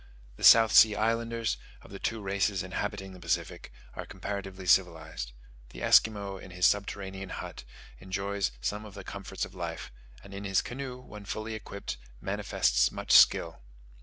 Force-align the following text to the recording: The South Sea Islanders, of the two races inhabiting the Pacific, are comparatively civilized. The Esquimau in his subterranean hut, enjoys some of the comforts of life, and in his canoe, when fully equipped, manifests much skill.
The 0.35 0.43
South 0.43 0.71
Sea 0.71 0.95
Islanders, 0.95 1.57
of 1.83 1.91
the 1.91 1.99
two 1.99 2.23
races 2.23 2.63
inhabiting 2.63 3.13
the 3.13 3.19
Pacific, 3.19 3.71
are 3.93 4.07
comparatively 4.07 4.65
civilized. 4.65 5.31
The 5.69 5.83
Esquimau 5.83 6.37
in 6.37 6.49
his 6.49 6.65
subterranean 6.65 7.29
hut, 7.29 7.63
enjoys 7.99 8.51
some 8.61 8.83
of 8.83 8.95
the 8.95 9.03
comforts 9.03 9.45
of 9.45 9.53
life, 9.53 9.91
and 10.23 10.33
in 10.33 10.43
his 10.43 10.63
canoe, 10.63 10.97
when 11.01 11.25
fully 11.25 11.53
equipped, 11.53 11.97
manifests 12.19 12.91
much 12.91 13.11
skill. 13.11 13.61